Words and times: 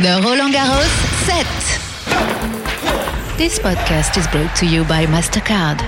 The 0.00 0.18
Roland 0.24 0.54
Garros 0.54 0.88
set. 1.26 1.46
This 3.36 3.58
podcast 3.58 4.16
is 4.16 4.26
brought 4.28 4.56
to 4.56 4.66
you 4.66 4.82
by 4.84 5.04
MasterCard. 5.04 5.78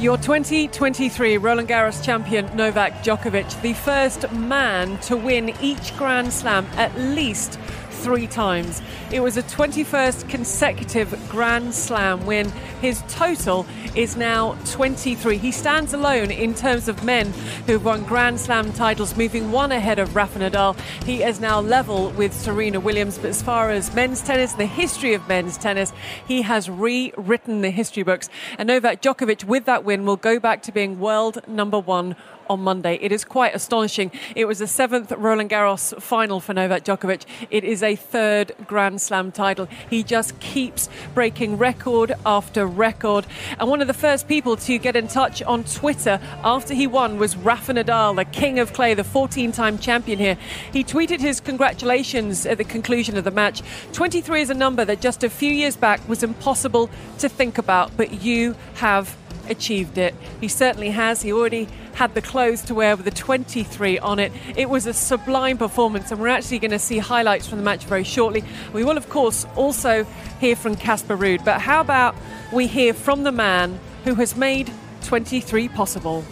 Your 0.00 0.16
2023 0.16 1.36
Roland 1.36 1.68
Garros 1.68 2.02
champion 2.02 2.46
Novak 2.56 3.04
Djokovic, 3.04 3.60
the 3.60 3.74
first 3.74 4.32
man 4.32 4.96
to 5.00 5.14
win 5.14 5.54
each 5.60 5.94
Grand 5.98 6.32
Slam 6.32 6.66
at 6.76 6.96
least 6.98 7.58
three 8.04 8.26
times. 8.26 8.82
It 9.10 9.20
was 9.20 9.38
a 9.38 9.42
21st 9.44 10.28
consecutive 10.28 11.18
Grand 11.30 11.74
Slam 11.74 12.26
win. 12.26 12.50
His 12.82 13.02
total 13.08 13.64
is 13.94 14.14
now 14.14 14.58
23. 14.66 15.38
He 15.38 15.50
stands 15.50 15.94
alone 15.94 16.30
in 16.30 16.52
terms 16.52 16.86
of 16.86 17.02
men 17.02 17.32
who've 17.66 17.82
won 17.82 18.04
Grand 18.04 18.38
Slam 18.38 18.74
titles, 18.74 19.16
moving 19.16 19.50
one 19.50 19.72
ahead 19.72 19.98
of 19.98 20.14
Rafa 20.14 20.40
Nadal. 20.40 20.78
He 21.04 21.22
is 21.22 21.40
now 21.40 21.60
level 21.60 22.10
with 22.10 22.34
Serena 22.34 22.78
Williams. 22.78 23.16
But 23.16 23.30
as 23.30 23.40
far 23.40 23.70
as 23.70 23.94
men's 23.94 24.20
tennis, 24.20 24.52
the 24.52 24.66
history 24.66 25.14
of 25.14 25.26
men's 25.26 25.56
tennis, 25.56 25.90
he 26.28 26.42
has 26.42 26.68
rewritten 26.68 27.62
the 27.62 27.70
history 27.70 28.02
books. 28.02 28.28
And 28.58 28.66
Novak 28.66 29.00
Djokovic, 29.00 29.44
with 29.44 29.64
that 29.64 29.82
win, 29.82 30.04
will 30.04 30.16
go 30.16 30.38
back 30.38 30.60
to 30.64 30.72
being 30.72 31.00
world 31.00 31.40
number 31.48 31.78
one 31.78 32.16
on 32.48 32.60
Monday. 32.60 32.98
It 33.00 33.12
is 33.12 33.24
quite 33.24 33.54
astonishing. 33.54 34.10
It 34.34 34.46
was 34.46 34.58
the 34.58 34.66
seventh 34.66 35.12
Roland 35.12 35.50
Garros 35.50 36.00
final 36.00 36.40
for 36.40 36.54
Novak 36.54 36.84
Djokovic. 36.84 37.24
It 37.50 37.64
is 37.64 37.82
a 37.82 37.96
third 37.96 38.52
Grand 38.66 39.00
Slam 39.00 39.32
title. 39.32 39.68
He 39.88 40.02
just 40.02 40.38
keeps 40.40 40.88
breaking 41.14 41.58
record 41.58 42.12
after 42.24 42.66
record. 42.66 43.26
And 43.58 43.68
one 43.68 43.80
of 43.80 43.86
the 43.86 43.94
first 43.94 44.28
people 44.28 44.56
to 44.56 44.78
get 44.78 44.96
in 44.96 45.08
touch 45.08 45.42
on 45.42 45.64
Twitter 45.64 46.20
after 46.42 46.74
he 46.74 46.86
won 46.86 47.18
was 47.18 47.36
Rafa 47.36 47.74
Nadal, 47.74 48.16
the 48.16 48.24
king 48.24 48.58
of 48.58 48.72
clay, 48.72 48.94
the 48.94 49.04
14 49.04 49.52
time 49.52 49.78
champion 49.78 50.18
here. 50.18 50.38
He 50.72 50.84
tweeted 50.84 51.20
his 51.20 51.40
congratulations 51.40 52.46
at 52.46 52.58
the 52.58 52.64
conclusion 52.64 53.16
of 53.16 53.24
the 53.24 53.30
match. 53.30 53.62
23 53.92 54.42
is 54.42 54.50
a 54.50 54.54
number 54.54 54.84
that 54.84 55.00
just 55.00 55.24
a 55.24 55.30
few 55.30 55.50
years 55.50 55.76
back 55.76 56.06
was 56.08 56.22
impossible 56.22 56.90
to 57.18 57.28
think 57.28 57.58
about, 57.58 57.96
but 57.96 58.22
you 58.22 58.54
have 58.74 59.16
achieved 59.48 59.98
it. 59.98 60.14
He 60.40 60.48
certainly 60.48 60.90
has. 60.90 61.22
He 61.22 61.32
already 61.32 61.68
had 61.94 62.14
the 62.14 62.22
clothes 62.22 62.62
to 62.62 62.74
wear 62.74 62.96
with 62.96 63.04
the 63.04 63.10
23 63.10 63.98
on 63.98 64.18
it. 64.18 64.32
It 64.56 64.68
was 64.68 64.86
a 64.86 64.92
sublime 64.92 65.58
performance, 65.58 66.10
and 66.10 66.20
we're 66.20 66.28
actually 66.28 66.58
going 66.58 66.72
to 66.72 66.78
see 66.78 66.98
highlights 66.98 67.46
from 67.46 67.58
the 67.58 67.64
match 67.64 67.84
very 67.84 68.04
shortly. 68.04 68.44
We 68.72 68.84
will, 68.84 68.96
of 68.96 69.08
course, 69.08 69.46
also 69.56 70.04
hear 70.40 70.56
from 70.56 70.76
Casper 70.76 71.16
Ruud. 71.16 71.44
But 71.44 71.60
how 71.60 71.80
about 71.80 72.14
we 72.52 72.66
hear 72.66 72.94
from 72.94 73.22
the 73.22 73.32
man 73.32 73.78
who 74.04 74.14
has 74.16 74.36
made 74.36 74.70
23 75.02 75.68
possible? 75.68 76.24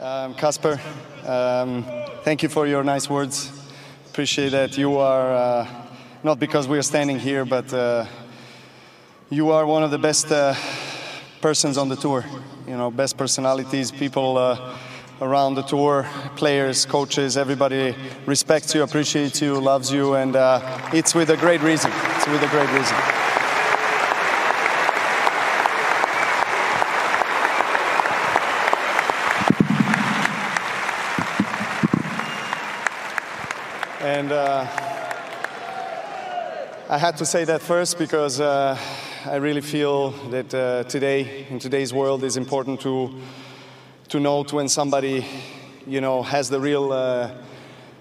Um, 0.00 0.34
Casper, 0.34 0.80
um, 1.26 1.84
thank 2.22 2.42
you 2.42 2.48
for 2.48 2.66
your 2.66 2.82
nice 2.82 3.10
words. 3.10 3.52
Appreciate 4.06 4.50
that. 4.50 4.78
You 4.78 4.98
are 4.98 5.34
uh, 5.34 5.68
not 6.22 6.38
because 6.38 6.66
we 6.68 6.78
are 6.78 6.82
standing 6.82 7.18
here, 7.18 7.44
but 7.44 7.72
uh, 7.72 8.06
you 9.30 9.50
are 9.50 9.66
one 9.66 9.82
of 9.82 9.90
the 9.90 9.98
best. 9.98 10.30
Uh, 10.32 10.54
persons 11.40 11.78
on 11.78 11.88
the 11.88 11.96
tour. 11.96 12.24
You 12.66 12.76
know, 12.76 12.90
best 12.90 13.16
personalities, 13.16 13.90
people 13.90 14.36
uh, 14.36 14.76
around 15.20 15.54
the 15.54 15.62
tour, 15.62 16.06
players, 16.36 16.86
coaches, 16.86 17.36
everybody 17.36 17.94
respects 18.26 18.74
you, 18.74 18.82
appreciates 18.82 19.40
you, 19.40 19.58
loves 19.60 19.92
you, 19.92 20.14
and 20.14 20.36
uh, 20.36 20.90
it's 20.92 21.14
with 21.14 21.30
a 21.30 21.36
great 21.36 21.62
reason. 21.62 21.90
It's 22.16 22.26
with 22.26 22.42
a 22.42 22.48
great 22.48 22.70
reason. 22.72 22.96
And 34.02 34.32
uh, 34.32 34.66
I 36.88 36.98
had 36.98 37.16
to 37.18 37.26
say 37.26 37.44
that 37.44 37.60
first 37.62 37.98
because 37.98 38.40
uh, 38.40 38.78
I 39.26 39.36
really 39.36 39.60
feel 39.60 40.12
that 40.30 40.54
uh, 40.54 40.84
today, 40.84 41.46
in 41.50 41.58
today's 41.58 41.92
world, 41.92 42.24
is 42.24 42.38
important 42.38 42.80
to 42.80 43.14
to 44.08 44.18
note 44.18 44.52
when 44.54 44.66
somebody, 44.66 45.26
you 45.86 46.00
know, 46.00 46.22
has 46.22 46.48
the 46.48 46.58
real 46.58 46.90
uh, 46.90 47.30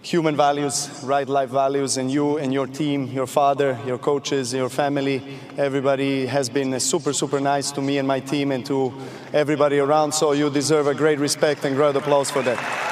human 0.02 0.38
values, 0.38 0.90
right 1.04 1.28
life 1.28 1.50
values, 1.50 1.98
and 1.98 2.10
you 2.10 2.38
and 2.38 2.54
your 2.54 2.68
team, 2.68 3.08
your 3.08 3.28
father, 3.28 3.78
your 3.86 3.98
coaches, 3.98 4.54
your 4.54 4.70
family, 4.70 5.22
everybody 5.58 6.26
has 6.26 6.48
been 6.48 6.80
super, 6.80 7.12
super 7.12 7.42
nice 7.42 7.70
to 7.72 7.82
me 7.82 7.98
and 7.98 8.08
my 8.08 8.22
team 8.22 8.52
and 8.54 8.66
to 8.68 8.94
everybody 9.34 9.80
around. 9.80 10.14
So 10.14 10.32
you 10.32 10.50
deserve 10.50 10.88
a 10.88 10.96
great 10.96 11.20
respect 11.20 11.66
and 11.66 11.76
great 11.76 11.98
applause 11.98 12.32
for 12.32 12.44
that. 12.44 12.89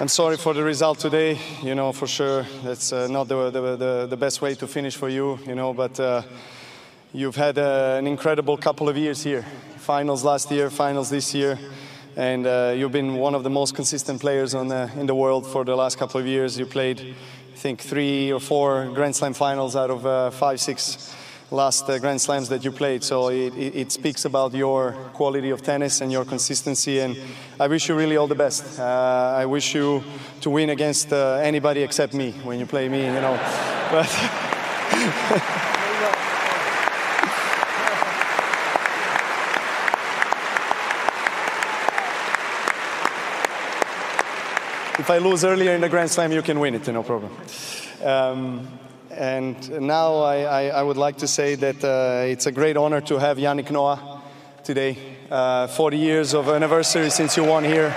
I'm 0.00 0.06
sorry 0.06 0.36
for 0.36 0.54
the 0.54 0.62
result 0.62 1.00
today. 1.00 1.40
You 1.60 1.74
know, 1.74 1.90
for 1.90 2.06
sure, 2.06 2.46
that's 2.62 2.92
uh, 2.92 3.08
not 3.08 3.26
the, 3.26 3.50
the, 3.50 4.06
the, 4.08 4.16
best 4.16 4.40
way 4.40 4.54
to 4.54 4.68
finish 4.68 4.94
for 4.94 5.08
you, 5.08 5.40
you 5.44 5.56
know, 5.56 5.74
but 5.74 5.98
uh, 5.98 6.22
you've 7.12 7.34
had 7.34 7.58
uh, 7.58 7.96
an 7.98 8.06
incredible 8.06 8.56
couple 8.56 8.88
of 8.88 8.96
years 8.96 9.24
here. 9.24 9.44
Finals 9.78 10.22
last 10.22 10.52
year, 10.52 10.70
finals 10.70 11.10
this 11.10 11.34
year, 11.34 11.58
and 12.14 12.46
uh, 12.46 12.74
you've 12.76 12.92
been 12.92 13.16
one 13.16 13.34
of 13.34 13.42
the 13.42 13.50
most 13.50 13.74
consistent 13.74 14.20
players 14.20 14.54
on 14.54 14.68
the, 14.68 14.88
in 14.96 15.06
the 15.06 15.16
world 15.16 15.44
for 15.44 15.64
the 15.64 15.74
last 15.74 15.98
couple 15.98 16.20
of 16.20 16.28
years. 16.28 16.56
You 16.56 16.66
played, 16.66 17.00
I 17.00 17.56
think, 17.56 17.80
three 17.80 18.32
or 18.32 18.38
four 18.38 18.86
Grand 18.94 19.16
Slam 19.16 19.34
finals 19.34 19.74
out 19.74 19.90
of 19.90 20.06
uh, 20.06 20.30
five, 20.30 20.60
six 20.60 21.12
last 21.50 21.88
uh, 21.88 21.98
Grand 21.98 22.20
Slams 22.20 22.48
that 22.48 22.64
you 22.64 22.72
played. 22.72 23.02
So 23.02 23.28
it, 23.28 23.54
it, 23.54 23.74
it, 23.74 23.92
speaks 23.92 24.24
about 24.24 24.52
your 24.54 24.92
quality 25.14 25.50
of 25.50 25.62
tennis 25.62 26.00
and 26.00 26.12
your 26.12 26.24
consistency. 26.24 27.00
And 27.00 27.16
I 27.58 27.66
wish 27.68 27.88
you 27.88 27.94
really 27.94 28.16
all 28.16 28.26
the 28.26 28.34
best. 28.34 28.78
Uh, 28.78 29.34
I 29.38 29.46
wish 29.46 29.74
you 29.74 30.02
to 30.40 30.50
win 30.50 30.70
against 30.70 31.12
uh, 31.12 31.40
anybody 31.42 31.82
except 31.82 32.14
me 32.14 32.32
when 32.44 32.58
you 32.58 32.66
play 32.66 32.88
me, 32.88 33.04
you 33.04 33.12
know. 33.12 33.38
But 33.90 34.04
if 44.98 45.08
I 45.08 45.16
lose 45.16 45.42
earlier 45.42 45.72
in 45.72 45.80
the 45.80 45.88
Grand 45.88 46.10
Slam, 46.10 46.32
you 46.32 46.42
can 46.42 46.60
win 46.60 46.74
it, 46.74 46.86
no 46.88 47.02
problem. 47.02 47.32
Um, 48.04 48.68
and 49.18 49.80
now 49.80 50.18
I, 50.18 50.42
I, 50.42 50.66
I, 50.68 50.82
would 50.82 50.96
like 50.96 51.18
to 51.18 51.26
say 51.26 51.56
that 51.56 51.82
uh, 51.82 52.22
it's 52.24 52.46
a 52.46 52.52
great 52.52 52.76
honor 52.76 53.00
to 53.00 53.18
have 53.18 53.36
Yannick 53.36 53.68
Noah 53.68 54.22
today. 54.62 54.96
Uh, 55.28 55.66
40 55.66 55.98
years 55.98 56.34
of 56.34 56.48
anniversary 56.48 57.10
since 57.10 57.36
you 57.36 57.42
won 57.42 57.64
here. 57.64 57.88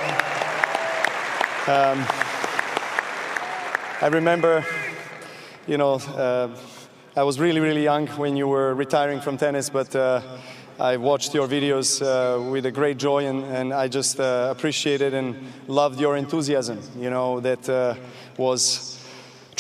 Um, 1.68 2.04
I 4.02 4.10
remember, 4.12 4.66
you 5.68 5.78
know, 5.78 5.94
uh, 5.94 6.50
I 7.16 7.22
was 7.22 7.40
really, 7.40 7.60
really 7.60 7.84
young 7.84 8.08
when 8.08 8.36
you 8.36 8.48
were 8.48 8.74
retiring 8.74 9.22
from 9.22 9.38
tennis, 9.38 9.70
but 9.70 9.96
uh, 9.96 10.22
I 10.80 10.98
watched 10.98 11.36
your 11.36 11.48
videos 11.48 12.02
uh, 12.02 12.50
with 12.50 12.66
a 12.66 12.72
great 12.72 12.98
joy 12.98 13.28
and, 13.28 13.44
and 13.44 13.74
I 13.74 13.90
just 13.90 14.20
uh, 14.20 14.48
appreciated 14.50 15.14
and 15.14 15.36
loved 15.68 16.00
your 16.00 16.18
enthusiasm, 16.18 16.80
you 16.98 17.12
know, 17.12 17.40
that 17.42 18.00
was 18.38 18.91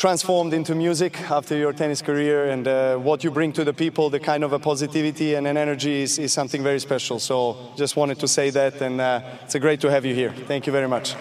transformed 0.01 0.51
into 0.51 0.73
music 0.73 1.29
after 1.29 1.55
your 1.55 1.71
tennis 1.71 2.01
career 2.01 2.49
and 2.49 2.67
uh, 2.67 2.97
what 2.97 3.23
you 3.23 3.29
bring 3.29 3.53
to 3.53 3.63
the 3.63 3.71
people 3.71 4.09
the 4.09 4.19
kind 4.19 4.43
of 4.43 4.51
a 4.51 4.57
positivity 4.57 5.35
and 5.35 5.45
an 5.45 5.55
energy 5.55 6.01
is, 6.01 6.17
is 6.17 6.33
something 6.33 6.63
very 6.63 6.79
special. 6.79 7.19
So 7.19 7.55
just 7.75 7.95
wanted 7.95 8.17
to 8.17 8.27
say 8.27 8.49
that 8.49 8.81
and 8.81 8.99
uh, 8.99 9.21
it's 9.43 9.55
great 9.57 9.79
to 9.81 9.91
have 9.91 10.03
you 10.03 10.15
here. 10.15 10.33
Thank 10.47 10.65
you 10.65 10.73
very 10.73 10.87
much. 10.87 11.13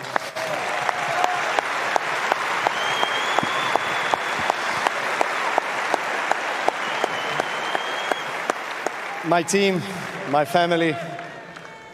My 9.27 9.43
team 9.43 9.83
my 10.31 10.47
family 10.47 10.97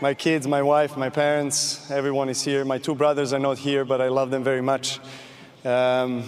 my 0.00 0.14
kids 0.14 0.46
my 0.46 0.62
wife 0.62 0.96
my 0.96 1.10
parents 1.10 1.90
everyone 1.90 2.28
is 2.28 2.44
here. 2.44 2.64
My 2.64 2.78
two 2.78 2.94
brothers 2.94 3.32
are 3.32 3.40
not 3.40 3.58
here 3.58 3.84
but 3.84 4.00
i 4.00 4.06
love 4.06 4.30
them 4.30 4.44
very 4.44 4.62
much. 4.62 5.00
Um, 5.64 6.22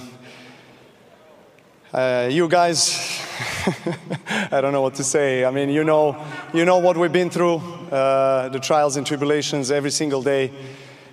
uh, 1.93 2.29
you 2.31 2.49
guys, 2.49 3.21
I 4.51 4.61
don't 4.61 4.73
know 4.73 4.83
what 4.83 4.95
to 4.97 5.05
say. 5.05 5.45
I 5.45 5.51
mean, 5.51 5.71
you 5.71 5.85
know, 5.85 6.23
you 6.53 6.65
know 6.65 6.79
what 6.79 6.97
we've 6.97 7.13
been 7.13 7.31
through, 7.31 7.57
uh, 7.91 8.49
the 8.51 8.59
trials 8.59 8.97
and 8.97 9.07
tribulations 9.07 9.71
every 9.71 9.91
single 9.91 10.23
day. 10.23 10.53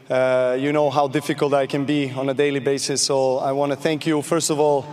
Uh, 0.09 0.57
you 0.59 0.71
know 0.71 0.89
how 0.89 1.07
difficult 1.07 1.53
I 1.53 1.65
can 1.65 1.85
be 1.85 2.11
on 2.11 2.29
a 2.29 2.33
daily 2.33 2.59
basis. 2.59 3.01
So 3.01 3.37
I 3.37 3.53
want 3.53 3.71
to 3.71 3.75
thank 3.75 4.05
you, 4.05 4.21
first 4.21 4.49
of 4.49 4.59
all, 4.59 4.85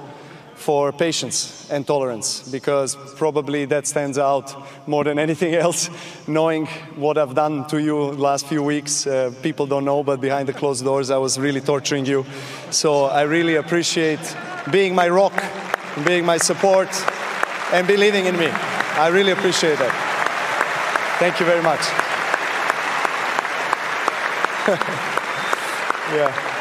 for 0.54 0.92
patience 0.92 1.68
and 1.70 1.84
tolerance 1.84 2.48
because 2.48 2.96
probably 3.16 3.64
that 3.64 3.86
stands 3.86 4.16
out 4.16 4.54
more 4.86 5.02
than 5.02 5.18
anything 5.18 5.54
else. 5.66 5.90
Knowing 6.28 6.66
what 6.94 7.18
I've 7.18 7.34
done 7.34 7.66
to 7.66 7.82
you 7.82 8.12
last 8.12 8.46
few 8.46 8.62
weeks, 8.62 9.06
uh, 9.06 9.34
people 9.42 9.66
don't 9.66 9.84
know, 9.84 10.04
but 10.04 10.20
behind 10.20 10.48
the 10.48 10.52
closed 10.52 10.84
doors, 10.84 11.10
I 11.10 11.18
was 11.18 11.38
really 11.38 11.60
torturing 11.60 12.06
you. 12.06 12.24
So 12.70 13.06
I 13.06 13.22
really 13.22 13.56
appreciate 13.56 14.36
being 14.70 14.94
my 14.94 15.08
rock, 15.08 15.34
being 16.04 16.24
my 16.24 16.38
support, 16.38 16.88
and 17.72 17.86
believing 17.86 18.26
in 18.26 18.36
me. 18.36 18.48
I 18.48 19.08
really 19.08 19.32
appreciate 19.32 19.78
that. 19.78 19.92
Thank 21.18 21.40
you 21.40 21.46
very 21.46 21.62
much. 21.62 21.80
yeah. 26.12 26.52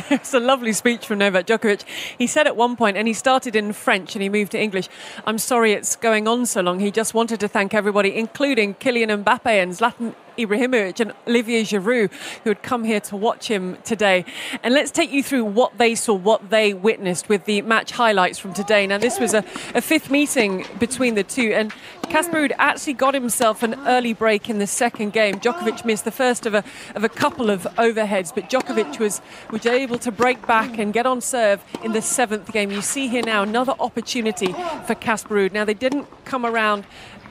it's 0.10 0.34
a 0.34 0.40
lovely 0.40 0.72
speech 0.72 1.06
from 1.06 1.18
Novak 1.18 1.46
Djokovic. 1.46 1.84
He 2.18 2.26
said 2.26 2.46
at 2.46 2.56
one 2.56 2.76
point, 2.76 2.96
and 2.96 3.08
he 3.08 3.14
started 3.14 3.56
in 3.56 3.72
French 3.72 4.14
and 4.14 4.22
he 4.22 4.28
moved 4.28 4.52
to 4.52 4.60
English, 4.60 4.88
I'm 5.26 5.38
sorry 5.38 5.72
it's 5.72 5.96
going 5.96 6.28
on 6.28 6.46
so 6.46 6.60
long. 6.60 6.80
He 6.80 6.90
just 6.90 7.14
wanted 7.14 7.40
to 7.40 7.48
thank 7.48 7.74
everybody, 7.74 8.16
including 8.16 8.74
Kylian 8.74 9.24
Mbappe 9.24 9.46
and 9.46 9.72
Zlatan 9.72 10.14
Ibrahimovic 10.36 11.00
and 11.00 11.12
uh, 11.12 11.14
Olivier 11.28 11.62
Giroud, 11.62 12.12
who 12.44 12.50
had 12.50 12.62
come 12.62 12.84
here 12.84 13.00
to 13.00 13.16
watch 13.16 13.48
him 13.48 13.76
today. 13.84 14.24
And 14.62 14.74
let's 14.74 14.90
take 14.90 15.12
you 15.12 15.22
through 15.22 15.44
what 15.44 15.78
they 15.78 15.94
saw, 15.94 16.14
what 16.14 16.50
they 16.50 16.74
witnessed 16.74 17.28
with 17.28 17.44
the 17.44 17.62
match 17.62 17.92
highlights 17.92 18.38
from 18.38 18.54
today. 18.54 18.86
Now, 18.86 18.98
this 18.98 19.18
was 19.18 19.34
a, 19.34 19.44
a 19.74 19.80
fifth 19.80 20.10
meeting 20.10 20.66
between 20.78 21.14
the 21.14 21.24
two, 21.24 21.52
and 21.54 21.72
Casper 22.08 22.38
Ruud 22.38 22.52
actually 22.58 22.94
got 22.94 23.14
himself 23.14 23.62
an 23.62 23.74
early 23.86 24.12
break 24.12 24.50
in 24.50 24.58
the 24.58 24.66
second 24.66 25.12
game. 25.12 25.36
Djokovic 25.36 25.84
missed 25.84 26.04
the 26.04 26.10
first 26.10 26.44
of 26.46 26.54
a, 26.54 26.64
of 26.94 27.04
a 27.04 27.08
couple 27.08 27.50
of 27.50 27.62
overheads, 27.78 28.34
but 28.34 28.50
Djokovic 28.50 28.98
was, 28.98 29.20
was 29.50 29.64
able 29.64 29.98
to 29.98 30.10
break 30.10 30.44
back 30.46 30.78
and 30.78 30.92
get 30.92 31.06
on 31.06 31.20
serve 31.20 31.62
in 31.84 31.92
the 31.92 32.02
seventh 32.02 32.52
game. 32.52 32.70
You 32.70 32.82
see 32.82 33.08
here 33.08 33.22
now 33.22 33.42
another 33.42 33.74
opportunity 33.78 34.52
for 34.86 34.94
Casper 34.94 35.36
Ruud. 35.36 35.52
Now, 35.52 35.64
they 35.64 35.74
didn't 35.74 36.08
come 36.24 36.44
around 36.44 36.84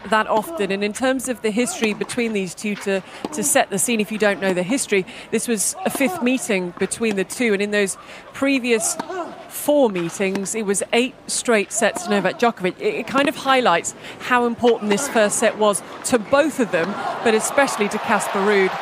that 0.07 0.27
often. 0.27 0.71
And 0.71 0.83
in 0.83 0.93
terms 0.93 1.29
of 1.29 1.41
the 1.41 1.51
history 1.51 1.93
between 1.93 2.33
these 2.33 2.55
two, 2.55 2.75
to, 2.75 3.01
to 3.33 3.43
set 3.43 3.69
the 3.69 3.79
scene, 3.79 3.99
if 3.99 4.11
you 4.11 4.17
don't 4.17 4.41
know 4.41 4.53
the 4.53 4.63
history, 4.63 5.05
this 5.31 5.47
was 5.47 5.75
a 5.85 5.89
fifth 5.89 6.21
meeting 6.21 6.73
between 6.79 7.15
the 7.15 7.23
two. 7.23 7.53
And 7.53 7.61
in 7.61 7.71
those 7.71 7.97
previous 8.33 8.97
four 9.49 9.89
meetings, 9.89 10.55
it 10.55 10.65
was 10.65 10.83
eight 10.93 11.15
straight 11.27 11.71
sets 11.71 12.03
to 12.03 12.09
Novak 12.09 12.39
Djokovic. 12.39 12.79
It, 12.79 12.95
it 12.95 13.07
kind 13.07 13.27
of 13.27 13.35
highlights 13.35 13.93
how 14.19 14.45
important 14.45 14.89
this 14.89 15.07
first 15.07 15.37
set 15.37 15.57
was 15.57 15.83
to 16.05 16.19
both 16.19 16.59
of 16.59 16.71
them, 16.71 16.91
but 17.23 17.33
especially 17.33 17.89
to 17.89 17.97
Casper 17.99 18.39
Ruud. 18.39 18.77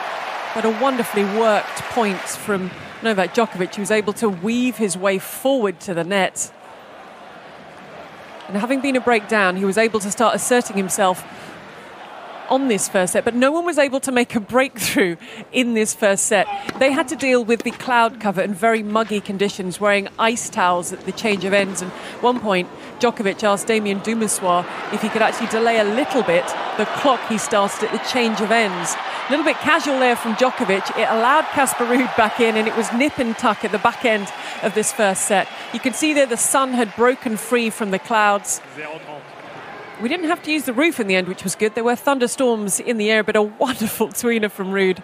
But 0.53 0.65
a 0.65 0.71
wonderfully 0.81 1.23
worked 1.23 1.81
point 1.91 2.19
from 2.19 2.71
Novak 3.03 3.33
Djokovic, 3.33 3.75
who 3.75 3.81
was 3.81 3.91
able 3.91 4.13
to 4.13 4.29
weave 4.29 4.77
his 4.77 4.97
way 4.97 5.19
forward 5.19 5.79
to 5.81 5.93
the 5.93 6.03
net 6.03 6.51
and 8.47 8.57
having 8.57 8.81
been 8.81 8.95
a 8.95 9.01
breakdown, 9.01 9.55
he 9.55 9.65
was 9.65 9.77
able 9.77 9.99
to 9.99 10.11
start 10.11 10.35
asserting 10.35 10.77
himself 10.77 11.23
on 12.49 12.67
this 12.67 12.87
first 12.87 13.13
set, 13.13 13.25
but 13.25 13.35
no 13.35 13.51
one 13.51 13.65
was 13.65 13.77
able 13.77 13.99
to 14.01 14.11
make 14.11 14.35
a 14.35 14.39
breakthrough 14.39 15.15
in 15.51 15.73
this 15.73 15.93
first 15.93 16.25
set. 16.25 16.47
They 16.79 16.91
had 16.91 17.07
to 17.09 17.15
deal 17.15 17.43
with 17.43 17.63
the 17.63 17.71
cloud 17.71 18.19
cover 18.19 18.41
and 18.41 18.55
very 18.55 18.83
muggy 18.83 19.21
conditions, 19.21 19.79
wearing 19.79 20.07
ice 20.17 20.49
towels 20.49 20.93
at 20.93 21.01
the 21.01 21.11
change 21.11 21.43
of 21.45 21.53
ends. 21.53 21.81
And 21.81 21.91
at 21.91 22.23
one 22.23 22.39
point, 22.39 22.69
Djokovic 22.99 23.43
asked 23.43 23.67
Damien 23.67 23.99
Dumusois 23.99 24.65
if 24.93 25.01
he 25.01 25.09
could 25.09 25.21
actually 25.21 25.47
delay 25.47 25.79
a 25.79 25.83
little 25.83 26.23
bit 26.23 26.45
the 26.77 26.85
clock 26.97 27.19
he 27.27 27.37
started 27.37 27.85
at 27.85 27.91
the 27.91 28.09
change 28.09 28.39
of 28.41 28.51
ends. 28.51 28.95
A 29.27 29.31
little 29.31 29.45
bit 29.45 29.57
casual 29.57 29.99
there 29.99 30.15
from 30.15 30.35
Djokovic. 30.35 30.97
It 30.97 31.07
allowed 31.09 31.45
Casper 31.45 31.85
Ruud 31.85 32.15
back 32.15 32.39
in, 32.39 32.55
and 32.55 32.67
it 32.67 32.75
was 32.77 32.91
nip 32.93 33.17
and 33.17 33.37
tuck 33.37 33.65
at 33.65 33.71
the 33.71 33.79
back 33.79 34.05
end 34.05 34.31
of 34.63 34.73
this 34.73 34.93
first 34.93 35.27
set. 35.27 35.47
You 35.73 35.79
can 35.79 35.93
see 35.93 36.13
there 36.13 36.25
the 36.25 36.37
sun 36.37 36.73
had 36.73 36.95
broken 36.95 37.35
free 37.35 37.69
from 37.69 37.91
the 37.91 37.99
clouds. 37.99 38.61
We 39.99 40.09
didn't 40.09 40.27
have 40.27 40.43
to 40.43 40.51
use 40.51 40.65
the 40.65 40.73
roof 40.73 40.99
in 40.99 41.07
the 41.07 41.15
end, 41.15 41.27
which 41.27 41.43
was 41.43 41.55
good. 41.55 41.73
There 41.73 41.83
were 41.83 41.95
thunderstorms 41.95 42.79
in 42.79 42.97
the 42.97 43.09
air, 43.09 43.23
but 43.23 43.35
a 43.35 43.41
wonderful 43.41 44.09
tweener 44.09 44.51
from 44.51 44.71
Ruud. 44.71 45.01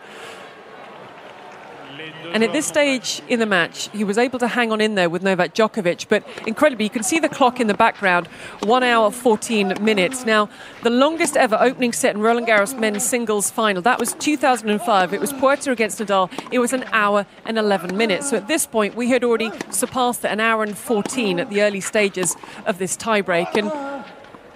And 2.31 2.43
at 2.43 2.51
this 2.51 2.65
stage 2.65 3.21
in 3.27 3.39
the 3.39 3.45
match, 3.45 3.89
he 3.91 4.03
was 4.03 4.17
able 4.17 4.39
to 4.39 4.47
hang 4.47 4.71
on 4.71 4.81
in 4.81 4.95
there 4.95 5.09
with 5.09 5.21
Novak 5.23 5.53
Djokovic. 5.53 6.07
But 6.09 6.23
incredibly, 6.47 6.85
you 6.85 6.89
can 6.89 7.03
see 7.03 7.19
the 7.19 7.29
clock 7.29 7.59
in 7.59 7.67
the 7.67 7.73
background, 7.73 8.27
one 8.63 8.83
hour 8.83 9.11
14 9.11 9.75
minutes. 9.81 10.25
Now, 10.25 10.49
the 10.81 10.89
longest 10.89 11.37
ever 11.37 11.57
opening 11.59 11.93
set 11.93 12.15
in 12.15 12.21
Roland 12.21 12.47
Garros 12.47 12.77
men's 12.79 13.03
singles 13.03 13.51
final, 13.51 13.81
that 13.83 13.99
was 13.99 14.13
2005. 14.13 15.13
It 15.13 15.21
was 15.21 15.33
Puerta 15.33 15.71
against 15.71 15.99
Nadal. 15.99 16.31
It 16.51 16.59
was 16.59 16.73
an 16.73 16.85
hour 16.91 17.25
and 17.45 17.57
11 17.57 17.95
minutes. 17.95 18.29
So 18.29 18.37
at 18.37 18.47
this 18.47 18.65
point, 18.65 18.95
we 18.95 19.09
had 19.09 19.23
already 19.23 19.51
surpassed 19.69 20.25
an 20.25 20.39
hour 20.39 20.63
and 20.63 20.77
14 20.77 21.39
at 21.39 21.49
the 21.49 21.61
early 21.61 21.81
stages 21.81 22.35
of 22.65 22.79
this 22.79 22.97
tiebreak. 22.97 23.55
And 23.55 23.71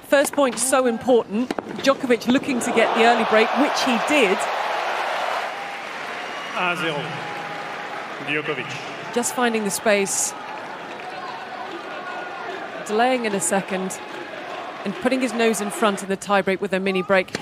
first 0.07 0.33
point 0.33 0.57
so 0.57 0.87
important. 0.87 1.49
Djokovic 1.83 2.27
looking 2.27 2.59
to 2.61 2.71
get 2.71 2.95
the 2.95 3.03
early 3.03 3.25
break, 3.25 3.49
which 3.59 3.81
he 3.83 3.97
did. 4.07 4.37
1-0. 6.53 7.03
Djokovic. 8.25 9.13
Just 9.13 9.35
finding 9.35 9.63
the 9.63 9.69
space, 9.69 10.33
delaying 12.85 13.25
in 13.25 13.33
a 13.33 13.39
second, 13.39 13.99
and 14.85 14.95
putting 14.95 15.21
his 15.21 15.33
nose 15.33 15.59
in 15.59 15.69
front 15.69 16.01
in 16.03 16.09
the 16.09 16.17
tiebreak 16.17 16.61
with 16.61 16.73
a 16.73 16.79
mini 16.79 17.01
break. 17.01 17.37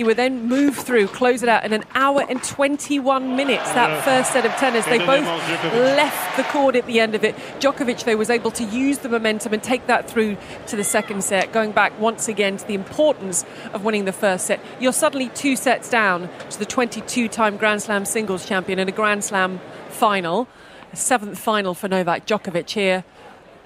He 0.00 0.04
would 0.04 0.16
then 0.16 0.48
move 0.48 0.76
through, 0.76 1.08
close 1.08 1.42
it 1.42 1.50
out 1.50 1.62
in 1.62 1.74
an 1.74 1.84
hour 1.94 2.24
and 2.26 2.42
21 2.42 3.36
minutes. 3.36 3.70
That 3.72 4.02
first 4.02 4.32
set 4.32 4.46
of 4.46 4.52
tennis, 4.52 4.86
they 4.86 4.96
both 4.96 5.26
left 5.26 6.38
the 6.38 6.42
court 6.44 6.74
at 6.74 6.86
the 6.86 7.00
end 7.00 7.14
of 7.14 7.22
it. 7.22 7.36
Djokovic, 7.58 8.04
though, 8.04 8.16
was 8.16 8.30
able 8.30 8.50
to 8.52 8.64
use 8.64 9.00
the 9.00 9.10
momentum 9.10 9.52
and 9.52 9.62
take 9.62 9.86
that 9.88 10.08
through 10.08 10.38
to 10.68 10.76
the 10.76 10.84
second 10.84 11.22
set, 11.22 11.52
going 11.52 11.72
back 11.72 12.00
once 12.00 12.28
again 12.28 12.56
to 12.56 12.66
the 12.66 12.72
importance 12.72 13.44
of 13.74 13.84
winning 13.84 14.06
the 14.06 14.12
first 14.12 14.46
set. 14.46 14.58
You're 14.80 14.94
suddenly 14.94 15.28
two 15.28 15.54
sets 15.54 15.90
down 15.90 16.30
to 16.48 16.58
the 16.58 16.64
22 16.64 17.28
time 17.28 17.58
Grand 17.58 17.82
Slam 17.82 18.06
singles 18.06 18.46
champion 18.46 18.78
in 18.78 18.88
a 18.88 18.92
Grand 18.92 19.22
Slam 19.22 19.60
final, 19.90 20.48
a 20.94 20.96
seventh 20.96 21.38
final 21.38 21.74
for 21.74 21.88
Novak 21.88 22.24
Djokovic 22.24 22.70
here. 22.70 23.04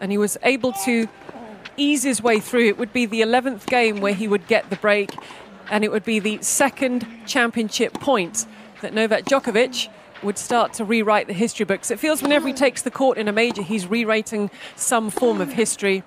And 0.00 0.10
he 0.10 0.18
was 0.18 0.36
able 0.42 0.72
to 0.84 1.08
ease 1.76 2.02
his 2.02 2.22
way 2.22 2.40
through. 2.40 2.66
It 2.68 2.78
would 2.78 2.92
be 2.92 3.06
the 3.06 3.20
11th 3.20 3.66
game 3.66 4.00
where 4.00 4.14
he 4.14 4.28
would 4.28 4.46
get 4.46 4.70
the 4.70 4.76
break, 4.76 5.10
and 5.70 5.84
it 5.84 5.90
would 5.90 6.04
be 6.04 6.18
the 6.18 6.38
second 6.42 7.06
championship 7.26 7.94
point 7.94 8.46
that 8.82 8.94
Novak 8.94 9.24
Djokovic 9.24 9.88
would 10.22 10.38
start 10.38 10.72
to 10.74 10.84
rewrite 10.84 11.26
the 11.26 11.32
history 11.32 11.64
books. 11.64 11.90
It 11.90 11.98
feels 11.98 12.22
whenever 12.22 12.48
he 12.48 12.54
takes 12.54 12.82
the 12.82 12.90
court 12.90 13.18
in 13.18 13.28
a 13.28 13.32
major, 13.32 13.62
he's 13.62 13.86
rewriting 13.86 14.50
some 14.76 15.10
form 15.10 15.40
of 15.40 15.52
history. 15.52 16.02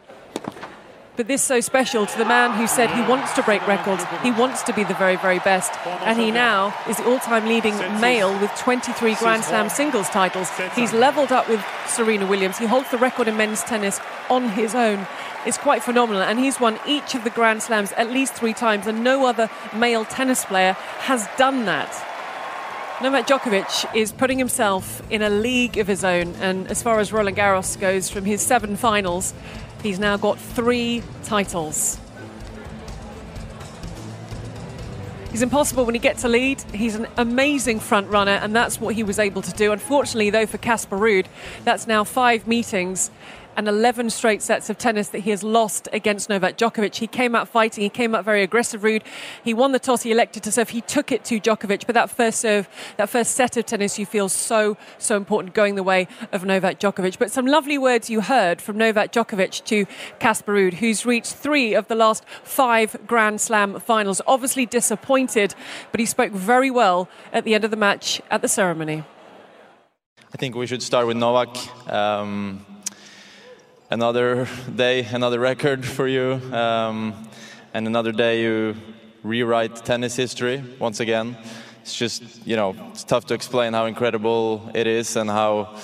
But 1.18 1.28
this 1.28 1.42
so 1.42 1.62
special 1.62 2.06
to 2.06 2.18
the 2.20 2.26
man 2.26 2.54
who 2.54 2.68
said 2.68 2.92
he 2.92 3.02
wants 3.02 3.34
to 3.34 3.42
break 3.42 3.68
records, 3.68 4.04
he 4.22 4.30
wants 4.30 4.62
to 4.62 4.72
be 4.72 4.84
the 4.84 4.94
very, 4.94 5.16
very 5.16 5.40
best. 5.40 5.74
And 6.06 6.20
he 6.20 6.30
now 6.30 6.76
is 6.88 6.98
the 6.98 7.06
all 7.10 7.18
time 7.18 7.48
leading 7.48 7.76
male 8.00 8.40
with 8.40 8.52
23 8.52 9.16
Grand 9.16 9.44
Slam 9.44 9.68
singles 9.68 10.10
titles. 10.10 10.52
He's 10.76 10.94
leveled 10.94 11.32
up 11.32 11.50
with 11.50 11.66
Serena 11.88 12.28
Williams. 12.28 12.60
He 12.60 12.68
holds 12.68 12.92
the 12.92 13.00
record 13.00 13.28
in 13.28 13.36
men's 13.36 13.64
tennis 13.64 14.00
on 14.30 14.50
his 14.50 14.76
own. 14.76 15.08
It's 15.48 15.58
quite 15.58 15.82
phenomenal. 15.82 16.22
And 16.22 16.38
he's 16.38 16.60
won 16.60 16.78
each 16.86 17.16
of 17.16 17.24
the 17.24 17.32
Grand 17.32 17.64
Slams 17.64 17.92
at 17.94 18.12
least 18.12 18.36
three 18.36 18.54
times, 18.54 18.86
and 18.86 19.04
no 19.04 19.26
other 19.26 19.50
male 19.74 20.06
tennis 20.06 20.46
player 20.46 20.74
has 21.00 21.28
done 21.36 21.66
that. 21.66 21.90
Novak 23.02 23.28
Djokovic 23.28 23.96
is 23.96 24.12
putting 24.12 24.38
himself 24.38 25.02
in 25.12 25.22
a 25.22 25.30
league 25.30 25.78
of 25.78 25.88
his 25.88 26.04
own, 26.04 26.36
and 26.36 26.68
as 26.68 26.84
far 26.84 27.00
as 27.00 27.12
Roland 27.12 27.38
Garros 27.38 27.80
goes, 27.80 28.10
from 28.10 28.26
his 28.26 28.42
seven 28.42 28.76
finals, 28.76 29.34
He's 29.84 30.00
now 30.00 30.18
got 30.18 30.40
three 30.40 31.04
titles. 31.24 32.00
He's 35.32 35.42
impossible 35.42 35.86
when 35.86 35.94
he 35.94 36.00
gets 36.00 36.24
a 36.24 36.28
lead. 36.28 36.62
He's 36.74 36.96
an 36.96 37.08
amazing 37.16 37.80
front 37.80 38.08
runner, 38.08 38.32
and 38.32 38.56
that's 38.56 38.82
what 38.82 38.96
he 38.96 39.04
was 39.04 39.20
able 39.20 39.42
to 39.44 39.52
do. 39.52 39.72
Unfortunately, 39.72 40.30
though, 40.30 40.48
for 40.48 40.58
Casper 40.58 40.98
Ruud, 40.98 41.28
that's 41.64 41.86
now 41.86 42.04
five 42.04 42.48
meetings 42.48 43.12
and 43.58 43.68
11 43.68 44.12
straight 44.12 44.44
sets 44.44 44.70
of 44.70 44.78
tennis 44.78 45.10
that 45.10 45.20
he 45.20 45.32
has 45.32 45.44
lost 45.44 45.90
against 45.92 46.30
Novak 46.30 46.58
Djokovic. 46.58 46.96
He 46.96 47.08
came 47.08 47.36
out 47.36 47.50
fighting, 47.50 47.82
he 47.82 47.90
came 47.90 48.14
out 48.14 48.24
very 48.24 48.44
aggressive, 48.44 48.82
Ruud. 48.82 49.02
He 49.44 49.54
won 49.54 49.72
the 49.72 49.80
toss, 49.80 50.04
he 50.04 50.12
elected 50.12 50.44
to 50.44 50.52
serve, 50.52 50.70
he 50.70 50.82
took 50.82 51.12
it 51.12 51.26
to 51.26 51.40
Djokovic, 51.40 51.88
but 51.88 51.96
that 51.96 52.12
first 52.12 52.40
serve, 52.40 52.70
that 52.98 53.10
first 53.10 53.32
set 53.32 53.58
of 53.58 53.66
tennis 53.66 53.98
you 53.98 54.06
feel 54.06 54.30
so, 54.30 54.78
so 55.00 55.18
important 55.18 55.56
going 55.56 55.74
the 55.74 55.84
way 55.84 56.08
of 56.32 56.46
Novak 56.46 56.80
Djokovic. 56.80 57.18
But 57.18 57.32
some 57.32 57.48
lovely 57.48 57.80
words 57.80 58.12
you 58.12 58.22
heard 58.22 58.62
from 58.62 58.78
Novak 58.78 59.12
Djokovic 59.12 59.66
to 59.66 59.88
Casper 60.20 60.54
Ruud, 60.54 60.76
who's 60.76 61.04
reached 61.04 61.34
three 61.34 61.74
of 61.74 61.88
the 61.88 61.96
last 61.96 62.24
five 62.44 62.96
Grand 63.08 63.42
Slam 63.42 63.80
finals. 63.80 64.22
Obviously 64.28 64.68
disappointed, 64.68 65.56
but 65.92 66.00
he 66.00 66.06
spoke 66.06 66.32
very 66.32 66.70
well 66.70 67.10
at 67.34 67.44
the 67.44 67.56
end 67.56 67.64
of 67.64 67.72
the 67.72 67.78
match 67.78 68.22
at 68.30 68.44
the 68.44 68.48
ceremony. 68.48 69.04
I 70.32 70.38
think 70.38 70.56
we 70.56 70.68
should 70.68 70.84
start 70.84 71.08
with 71.08 71.18
Novak. 71.18 71.58
Um, 71.92 72.64
another 73.90 74.48
day, 74.76 75.06
another 75.06 75.40
record 75.40 75.86
for 75.86 76.08
you, 76.08 76.42
um, 76.52 77.28
and 77.74 77.88
another 77.88 78.12
day 78.12 78.42
you 78.42 78.76
rewrite 79.24 79.76
tennis 79.86 80.16
history 80.16 80.64
once 80.80 81.00
again. 81.00 81.38
It's 81.82 81.96
just, 81.96 82.46
you 82.46 82.56
know, 82.56 82.76
it's 82.92 83.04
tough 83.04 83.26
to 83.28 83.34
explain 83.34 83.74
how 83.74 83.86
incredible 83.86 84.70
it 84.74 84.88
is 84.88 85.16
and 85.16 85.30
how 85.30 85.76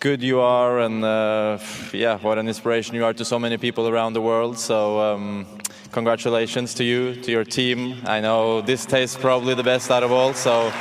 good 0.00 0.22
you 0.22 0.40
are, 0.40 0.80
and 0.80 1.04
uh, 1.04 1.58
yeah, 1.92 2.18
what 2.18 2.38
an 2.38 2.48
inspiration 2.48 2.94
you 2.94 3.04
are 3.04 3.14
to 3.14 3.24
so 3.24 3.38
many 3.38 3.56
people 3.58 3.88
around 3.88 4.14
the 4.14 4.22
world. 4.22 4.58
So. 4.58 5.00
Um, 5.00 5.46
congratulations 5.92 6.74
to 6.74 6.82
you, 6.82 7.14
to 7.14 7.30
your 7.30 7.44
team. 7.44 8.02
I 8.04 8.20
know 8.20 8.60
this 8.60 8.84
tastes 8.84 9.16
probably 9.16 9.54
the 9.54 9.62
best 9.62 9.92
out 9.92 10.02
of 10.02 10.10
all, 10.10 10.34
so 10.34 10.72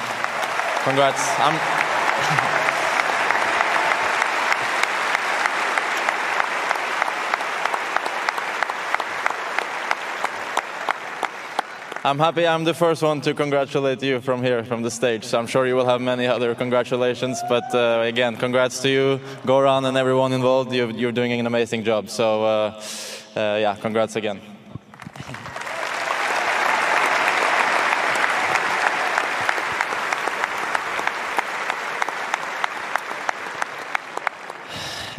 congrats. 0.84 1.22
I'm 1.38 1.83
I'm 12.06 12.20
happy 12.20 12.46
I'm 12.46 12.66
the 12.66 12.74
first 12.74 13.02
one 13.02 13.22
to 13.22 13.34
congratulate 13.34 14.04
you 14.04 14.20
from 14.20 14.44
here, 14.44 14.66
from 14.66 14.82
the 14.82 14.92
stage. 14.92 15.24
So 15.24 15.40
I'm 15.40 15.48
sure 15.48 15.66
you 15.66 15.78
will 15.78 15.86
have 15.86 16.02
many 16.02 16.28
other 16.28 16.54
congratulations. 16.54 17.42
But 17.48 17.74
uh, 17.74 18.02
again, 18.04 18.36
congrats 18.36 18.82
to 18.82 18.90
you, 18.90 19.22
Goran, 19.46 19.88
and 19.88 19.96
everyone 19.96 20.34
involved. 20.34 20.74
You're, 20.74 20.92
you're 20.92 21.14
doing 21.14 21.32
an 21.32 21.48
amazing 21.48 21.86
job. 21.86 22.10
So 22.10 22.44
uh, 22.44 22.82
uh, 23.38 23.40
yeah, 23.62 23.78
congrats 23.80 24.18
again. 24.18 24.42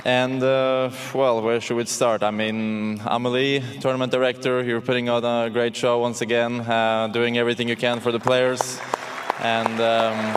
And 0.05 0.43
uh, 0.43 0.91
well, 1.15 1.41
where 1.41 1.63
should 1.63 1.79
we 1.79 1.87
start? 1.87 2.23
I 2.23 2.31
mean, 2.31 3.01
Amelie, 3.07 3.63
tournament 3.81 4.13
director, 4.13 4.63
you're 4.63 4.83
putting 4.83 5.09
on 5.09 5.25
a 5.25 5.49
great 5.49 5.75
show 5.75 5.99
once 5.99 6.21
again, 6.21 6.61
uh, 6.61 7.09
doing 7.09 7.39
everything 7.39 7.71
you 7.71 7.77
can 7.77 8.01
for 8.01 8.13
the 8.13 8.21
players. 8.21 8.79
And 9.41 9.81
um, 9.81 10.37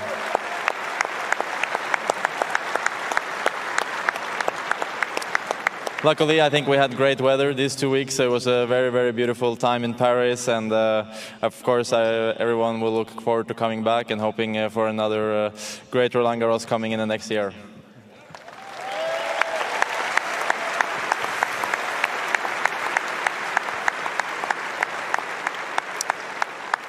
luckily, 6.02 6.42
I 6.42 6.50
think 6.50 6.70
we 6.70 6.78
had 6.78 6.96
great 6.96 7.20
weather 7.20 7.54
these 7.54 7.76
two 7.76 7.90
weeks. 7.90 8.22
It 8.22 8.32
was 8.32 8.48
a 8.48 8.66
very, 8.68 8.90
very 8.90 9.12
beautiful 9.12 9.58
time 9.58 9.84
in 9.84 9.94
Paris, 9.94 10.48
and 10.48 10.72
uh, 10.72 11.14
of 11.42 11.62
course, 11.64 11.92
everyone 11.92 12.80
will 12.80 12.94
look 12.94 13.20
forward 13.20 13.50
to 13.50 13.54
coming 13.54 13.84
back 13.84 14.12
and 14.12 14.22
hoping 14.22 14.58
uh, 14.58 14.70
for 14.70 14.88
another 14.88 15.34
uh, 15.34 15.52
great 15.92 16.16
Roland 16.16 16.42
Garros 16.42 16.66
coming 16.66 16.94
in 16.94 17.00
the 17.00 17.06
next 17.06 17.30
year. 17.30 17.54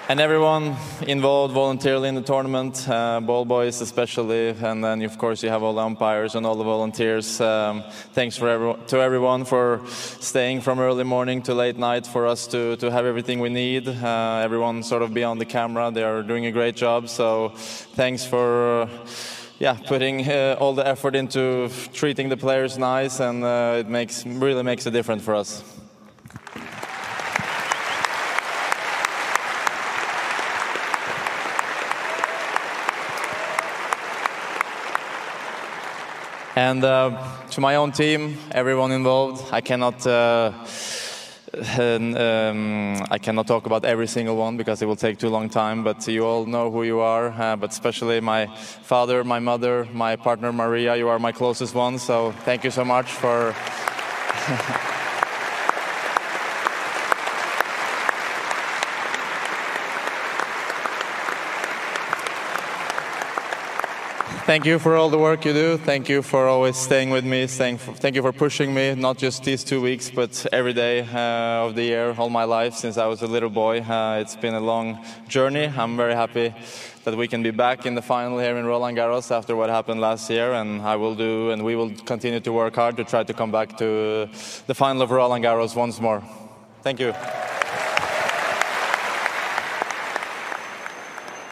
And 0.09 0.21
everyone 0.21 0.75
involved 1.07 1.53
voluntarily 1.53 2.09
in 2.09 2.15
the 2.15 2.23
tournament, 2.23 2.89
uh, 2.89 3.21
ball 3.21 3.45
boys 3.45 3.83
especially, 3.83 4.49
and 4.49 4.83
then 4.83 5.03
of 5.03 5.19
course 5.19 5.43
you 5.43 5.51
have 5.51 5.63
all 5.63 5.75
the 5.75 5.83
umpires 5.83 6.35
and 6.35 6.47
all 6.47 6.55
the 6.55 6.65
volunteers. 6.65 7.39
Um, 7.43 7.85
thanks 8.15 8.35
for 8.35 8.49
every, 8.49 8.75
to 8.87 9.01
everyone 9.01 9.45
for 9.45 9.83
staying 9.87 10.63
from 10.63 10.81
early 10.81 11.05
morning 11.05 11.43
to 11.43 11.53
late 11.53 11.77
night 11.77 12.07
for 12.07 12.27
us 12.27 12.47
to, 12.47 12.77
to 12.77 12.91
have 12.91 13.05
everything 13.05 13.39
we 13.41 13.51
need. 13.51 13.87
Uh, 13.87 14.41
everyone 14.43 14.83
sort 14.83 15.03
of 15.03 15.13
beyond 15.13 15.43
the 15.43 15.45
camera, 15.45 15.91
they 15.91 16.03
are 16.03 16.23
doing 16.23 16.47
a 16.47 16.53
great 16.53 16.75
job. 16.75 17.09
So 17.09 17.51
thanks 17.95 18.25
for. 18.25 18.83
Uh, 18.83 18.89
yeah, 19.61 19.75
putting 19.75 20.25
uh, 20.25 20.57
all 20.61 20.73
the 20.73 20.87
effort 20.87 21.17
into 21.17 21.69
treating 21.93 22.29
the 22.29 22.37
players 22.37 22.79
nice, 22.79 23.19
and 23.19 23.43
uh, 23.43 23.79
it 23.81 23.89
makes 23.89 24.25
really 24.25 24.63
makes 24.63 24.87
a 24.87 24.91
difference 24.93 25.25
for 25.25 25.35
us. 25.35 25.65
And 36.69 36.85
uh, 36.85 37.19
to 37.53 37.63
my 37.63 37.77
own 37.77 37.93
team, 37.93 38.37
everyone 38.51 38.93
involved, 38.93 39.43
I 39.51 39.63
cannot. 39.63 40.07
Uh, 40.07 40.53
um, 41.79 43.07
I 43.11 43.19
cannot 43.19 43.47
talk 43.47 43.65
about 43.65 43.87
every 43.87 44.07
single 44.07 44.37
one 44.37 44.59
because 44.59 44.83
it 44.83 44.85
will 44.85 44.95
take 45.07 45.17
too 45.17 45.31
long 45.31 45.49
time. 45.49 45.83
But 45.83 46.07
you 46.07 46.27
all 46.27 46.45
know 46.45 46.71
who 46.71 46.83
you 46.83 47.01
are. 47.01 47.29
Uh, 47.29 47.57
but 47.57 47.71
especially 47.71 48.21
my 48.21 48.49
father, 48.83 49.25
my 49.25 49.39
mother, 49.39 49.89
my 49.95 50.17
partner 50.17 50.53
Maria. 50.53 50.95
You 50.95 51.09
are 51.09 51.19
my 51.19 51.33
closest 51.33 51.75
ones. 51.75 52.03
So 52.03 52.33
thank 52.45 52.65
you 52.65 52.71
so 52.71 52.85
much 52.85 53.11
for. 53.11 53.57
Thank 64.49 64.65
you 64.65 64.79
for 64.79 64.97
all 64.97 65.11
the 65.11 65.19
work 65.19 65.45
you 65.45 65.53
do. 65.53 65.77
Thank 65.77 66.09
you 66.09 66.23
for 66.23 66.47
always 66.47 66.75
staying 66.75 67.11
with 67.11 67.23
me. 67.23 67.47
Thank, 67.47 68.15
you 68.17 68.23
for 68.23 68.33
pushing 68.33 68.73
me, 68.73 68.95
not 68.95 69.19
just 69.19 69.45
these 69.45 69.63
two 69.63 69.83
weeks, 69.83 70.09
but 70.09 70.47
every 70.51 70.73
day 70.73 71.01
uh, 71.01 71.67
of 71.67 71.75
the 71.75 71.83
year, 71.83 72.15
all 72.17 72.31
my 72.31 72.45
life 72.45 72.73
since 72.73 72.97
I 72.97 73.05
was 73.09 73.21
a 73.21 73.27
little 73.27 73.51
boy. 73.51 73.81
Uh, 73.81 74.21
it's 74.23 74.37
been 74.37 74.55
a 74.55 74.61
long 74.61 75.05
journey. 75.29 75.67
I'm 75.67 75.99
very 75.99 76.15
happy 76.15 76.55
that 77.05 77.15
we 77.15 77.29
can 77.29 77.43
be 77.43 77.51
back 77.51 77.85
in 77.85 77.95
the 77.95 78.01
final 78.01 78.39
here 78.39 78.57
in 78.57 78.65
Roland 78.65 78.97
Garros 78.97 79.31
after 79.31 79.55
what 79.55 79.69
happened 79.69 80.01
last 80.01 80.31
year, 80.31 80.55
and 80.55 80.81
I 80.81 80.97
will 80.97 81.15
do, 81.15 81.51
and 81.51 81.63
we 81.63 81.77
will 81.77 81.91
continue 82.07 82.41
to 82.41 82.51
work 82.51 82.75
hard 82.75 82.97
to 82.97 83.05
try 83.05 83.25
to 83.25 83.35
come 83.35 83.53
back 83.53 83.77
to 83.77 84.31
the 84.67 84.75
final 84.75 85.03
of 85.03 85.11
Roland 85.11 85.45
Garros 85.45 85.77
once 85.77 86.01
more. 86.01 86.23
Thank 86.81 87.01
you. 87.01 87.13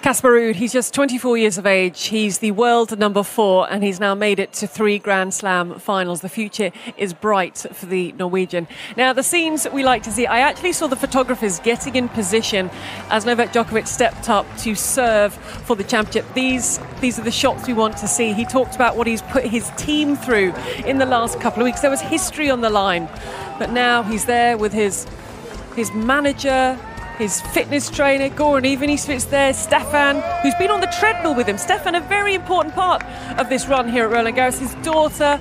Casper 0.06 0.30
Ruud, 0.30 0.54
he's 0.54 0.72
just 0.72 0.94
24 0.94 1.36
years 1.36 1.58
of 1.58 1.66
age. 1.66 2.04
He's 2.04 2.38
the 2.38 2.52
world 2.52 2.96
number 2.96 3.24
four, 3.24 3.68
and 3.68 3.82
he's 3.82 3.98
now 3.98 4.14
made 4.14 4.38
it 4.38 4.52
to 4.52 4.68
three 4.68 5.00
Grand 5.00 5.34
Slam 5.34 5.80
finals. 5.80 6.20
The 6.20 6.28
future 6.28 6.70
is 6.96 7.12
bright 7.12 7.66
for 7.72 7.86
the 7.86 8.12
Norwegian. 8.12 8.68
Now, 8.96 9.12
the 9.12 9.24
scenes 9.24 9.66
we 9.72 9.82
like 9.82 10.04
to 10.04 10.12
see, 10.12 10.24
I 10.24 10.38
actually 10.38 10.74
saw 10.74 10.86
the 10.86 10.94
photographers 10.94 11.58
getting 11.58 11.96
in 11.96 12.08
position 12.08 12.70
as 13.10 13.26
Novak 13.26 13.52
Djokovic 13.52 13.88
stepped 13.88 14.30
up 14.30 14.46
to 14.58 14.76
serve 14.76 15.34
for 15.34 15.74
the 15.74 15.82
championship. 15.82 16.32
These, 16.34 16.78
these 17.00 17.18
are 17.18 17.24
the 17.24 17.32
shots 17.32 17.66
we 17.66 17.72
want 17.72 17.96
to 17.96 18.06
see. 18.06 18.32
He 18.32 18.44
talked 18.44 18.76
about 18.76 18.96
what 18.96 19.08
he's 19.08 19.22
put 19.22 19.42
his 19.42 19.70
team 19.70 20.14
through 20.14 20.54
in 20.84 20.98
the 20.98 21.06
last 21.06 21.40
couple 21.40 21.62
of 21.62 21.64
weeks. 21.64 21.80
There 21.80 21.90
was 21.90 22.00
history 22.00 22.48
on 22.48 22.60
the 22.60 22.70
line, 22.70 23.08
but 23.58 23.70
now 23.70 24.04
he's 24.04 24.26
there 24.26 24.56
with 24.56 24.72
his, 24.72 25.04
his 25.74 25.92
manager, 25.94 26.78
his 27.18 27.40
fitness 27.40 27.90
trainer, 27.90 28.28
Goran 28.28 28.64
Ivanisevic 28.64 29.30
there, 29.30 29.52
Stefan, 29.54 30.20
who's 30.42 30.54
been 30.56 30.70
on 30.70 30.80
the 30.80 30.94
treadmill 30.98 31.34
with 31.34 31.46
him. 31.46 31.58
Stefan, 31.58 31.94
a 31.94 32.00
very 32.00 32.34
important 32.34 32.74
part 32.74 33.02
of 33.38 33.48
this 33.48 33.66
run 33.66 33.88
here 33.88 34.04
at 34.04 34.10
Roland 34.10 34.36
Garros. 34.36 34.58
His 34.58 34.74
daughter, 34.84 35.38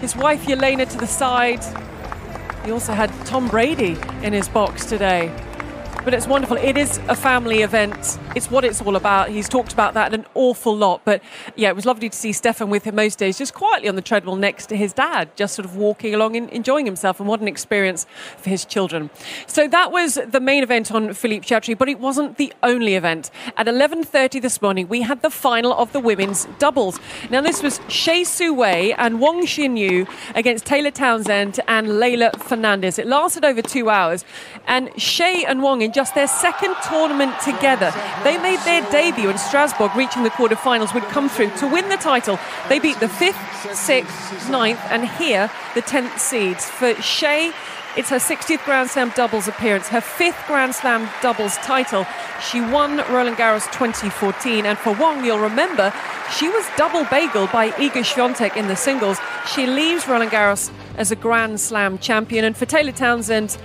his 0.00 0.16
wife 0.16 0.44
Jelena 0.44 0.88
to 0.90 0.98
the 0.98 1.06
side. 1.06 1.64
He 2.64 2.72
also 2.72 2.92
had 2.92 3.10
Tom 3.26 3.48
Brady 3.48 3.96
in 4.22 4.32
his 4.32 4.48
box 4.48 4.84
today 4.84 5.32
but 6.04 6.14
it's 6.14 6.26
wonderful. 6.26 6.56
It 6.56 6.76
is 6.76 6.98
a 7.08 7.14
family 7.14 7.62
event. 7.62 8.18
It's 8.34 8.50
what 8.50 8.64
it's 8.64 8.80
all 8.80 8.96
about. 8.96 9.30
He's 9.30 9.48
talked 9.48 9.72
about 9.72 9.94
that 9.94 10.14
an 10.14 10.24
awful 10.34 10.76
lot. 10.76 11.02
But 11.04 11.22
yeah, 11.56 11.68
it 11.68 11.76
was 11.76 11.84
lovely 11.84 12.08
to 12.08 12.16
see 12.16 12.32
Stefan 12.32 12.70
with 12.70 12.84
him 12.84 12.94
most 12.94 13.18
days, 13.18 13.38
just 13.38 13.54
quietly 13.54 13.88
on 13.88 13.96
the 13.96 14.02
treadmill 14.02 14.36
next 14.36 14.66
to 14.66 14.76
his 14.76 14.92
dad, 14.92 15.34
just 15.36 15.54
sort 15.54 15.66
of 15.66 15.76
walking 15.76 16.14
along 16.14 16.36
and 16.36 16.48
enjoying 16.50 16.86
himself. 16.86 17.20
And 17.20 17.28
what 17.28 17.40
an 17.40 17.48
experience 17.48 18.06
for 18.36 18.50
his 18.50 18.64
children. 18.64 19.10
So 19.46 19.68
that 19.68 19.92
was 19.92 20.14
the 20.14 20.40
main 20.40 20.62
event 20.62 20.92
on 20.92 21.14
Philippe 21.14 21.46
Chatrier, 21.46 21.76
but 21.76 21.88
it 21.88 21.98
wasn't 21.98 22.36
the 22.36 22.52
only 22.62 22.94
event. 22.94 23.30
At 23.56 23.66
11:30 23.66 24.40
this 24.40 24.62
morning, 24.62 24.88
we 24.88 25.02
had 25.02 25.22
the 25.22 25.30
final 25.30 25.74
of 25.74 25.92
the 25.92 26.00
women's 26.00 26.46
doubles. 26.58 26.98
Now 27.30 27.40
this 27.40 27.62
was 27.62 27.80
Hsieh 27.80 28.26
Su-wei 28.26 28.92
and 28.92 29.20
Wang 29.20 29.42
Xinyu 29.42 30.08
against 30.34 30.64
Taylor 30.64 30.90
Townsend 30.90 31.60
and 31.66 31.88
Leylah 31.88 32.40
Fernandez. 32.40 32.98
It 32.98 33.06
lasted 33.06 33.44
over 33.44 33.62
two 33.62 33.90
hours, 33.90 34.24
and 34.66 34.90
Hsieh 34.90 35.44
and 35.46 35.62
Wang 35.62 35.87
in 35.88 35.92
just 35.92 36.14
their 36.14 36.28
second 36.28 36.76
tournament 36.86 37.32
together. 37.40 37.90
They 38.22 38.36
made 38.36 38.58
their 38.60 38.82
debut 38.90 39.30
in 39.30 39.38
Strasbourg, 39.38 39.96
reaching 39.96 40.22
the 40.22 40.28
quarterfinals, 40.28 40.92
would 40.92 41.04
come 41.04 41.30
through 41.30 41.50
to 41.56 41.66
win 41.66 41.88
the 41.88 41.96
title. 41.96 42.38
They 42.68 42.78
beat 42.78 43.00
the 43.00 43.08
fifth, 43.08 43.74
sixth, 43.74 44.50
ninth, 44.50 44.80
and 44.90 45.08
here 45.08 45.50
the 45.74 45.80
tenth 45.80 46.20
seeds. 46.20 46.66
For 46.66 46.92
Hsieh, 46.92 47.54
it's 47.96 48.10
her 48.10 48.18
60th 48.18 48.62
Grand 48.66 48.90
Slam 48.90 49.12
doubles 49.16 49.48
appearance, 49.48 49.88
her 49.88 50.02
fifth 50.02 50.46
Grand 50.46 50.74
Slam 50.74 51.08
doubles 51.22 51.56
title. 51.56 52.06
She 52.50 52.60
won 52.60 52.98
Roland 53.10 53.38
Garros 53.38 53.64
2014, 53.72 54.66
and 54.66 54.76
for 54.76 54.92
Wang, 54.92 55.24
you'll 55.24 55.38
remember, 55.38 55.90
she 56.36 56.50
was 56.50 56.66
double 56.76 57.04
bageled 57.04 57.50
by 57.50 57.70
Iga 57.70 58.04
Swiatek 58.04 58.58
in 58.58 58.68
the 58.68 58.76
singles. 58.76 59.16
She 59.54 59.66
leaves 59.66 60.06
Roland 60.06 60.32
Garros 60.32 60.70
as 60.98 61.10
a 61.10 61.16
Grand 61.16 61.58
Slam 61.60 61.96
champion, 61.96 62.44
and 62.44 62.54
for 62.54 62.66
Taylor 62.66 62.92
Townsend, 62.92 63.56